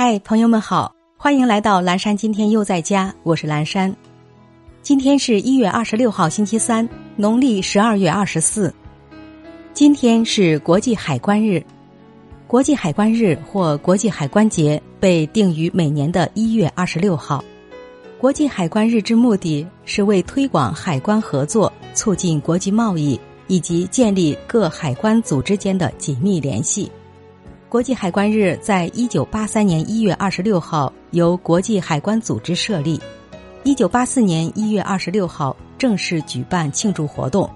[0.00, 2.16] 嗨，朋友们好，欢迎来到蓝山。
[2.16, 3.92] 今天又在家，我是蓝山。
[4.80, 8.72] 今天是一月二十六号，星期三，农历十二月二十四。
[9.74, 11.60] 今天是国际海关日，
[12.46, 17.44] 国际海关日或国际海关节被定于每年的一月二十六号。
[18.20, 23.18] 国际海关日之目的是为推广海关合作，促进国际贸易，
[23.48, 26.88] 以及建立各海关组织间的紧密联系。
[27.68, 32.98] 国际海关日在一九八三年一月二十六号由国际海关组织设立，
[33.62, 37.48] 一九八四年一月二十六号正式举办庆祝活动，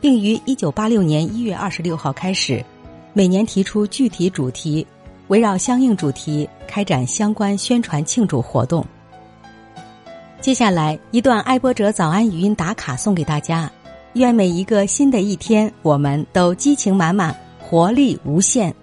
[0.00, 2.64] 并于一九八六年一月二十六号开始，
[3.12, 4.86] 每年提出具体主题，
[5.28, 8.82] 围绕相应主题开展相关宣传庆祝活动。
[10.40, 13.70] 接下来一段爱播者早安语音打卡送给大家，
[14.14, 18.74] 愿每一个新的一天，我们都激情满满，活力无限。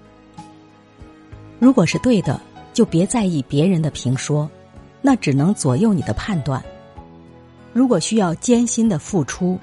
[1.59, 2.39] 如果是对的，
[2.73, 4.49] 就别在意别人的评说，
[5.01, 6.63] 那只能左右你的判断。
[7.73, 9.57] 如果需要艰辛的付出，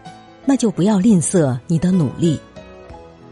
[0.44, 2.38] 那就不要吝啬你的努力。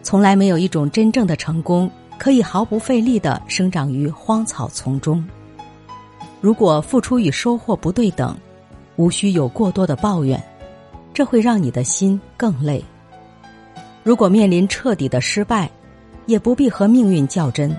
[0.03, 5.25] 从来没有一种真正的成功可以毫不费力的生长于荒草丛中。
[6.41, 8.37] 如果付出与收获不对等，
[8.97, 10.43] 无需有过多的抱怨，
[11.15, 12.85] 这会让你的心更累。
[14.03, 15.71] 如果面临彻底的失败，
[16.27, 17.77] 也不必和命运较真。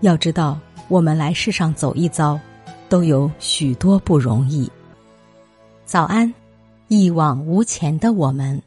[0.00, 2.38] 要知道，我们来世上走一遭，
[2.88, 4.70] 都有许多不容易。
[5.84, 6.32] 早安，
[6.86, 8.62] 一往无前的我们。